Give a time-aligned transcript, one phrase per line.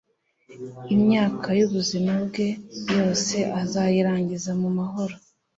[0.95, 2.47] imyaka y'ubuzima bwe
[2.95, 5.15] yose, azayirangiza mu mahoro